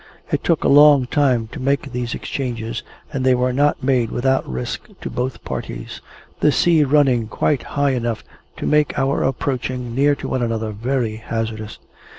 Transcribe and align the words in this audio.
It 0.31 0.43
took 0.43 0.63
a 0.63 0.67
long 0.67 1.05
time 1.05 1.47
to 1.51 1.59
make 1.59 1.91
these 1.91 2.15
exchanges, 2.15 2.81
and 3.13 3.23
they 3.23 3.35
were 3.35 3.53
not 3.53 3.83
made 3.83 4.09
without 4.09 4.49
risk 4.49 4.87
to 5.01 5.11
both 5.11 5.43
parties; 5.45 6.01
the 6.39 6.51
sea 6.51 6.83
running 6.83 7.27
quite 7.27 7.61
high 7.61 7.91
enough 7.91 8.23
to 8.57 8.65
make 8.65 8.97
our 8.97 9.21
approaching 9.21 9.93
near 9.93 10.15
to 10.15 10.27
one 10.27 10.41
another 10.41 10.71
very 10.71 11.17
hazardous. 11.17 11.77